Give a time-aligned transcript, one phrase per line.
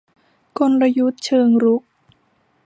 [0.57, 1.83] กลยุทธ์เชิงรุก